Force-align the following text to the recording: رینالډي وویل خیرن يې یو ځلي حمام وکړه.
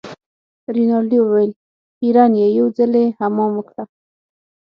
رینالډي 0.75 1.17
وویل 1.21 1.51
خیرن 1.97 2.31
يې 2.41 2.47
یو 2.57 2.67
ځلي 2.77 3.05
حمام 3.19 3.51
وکړه. 3.55 3.83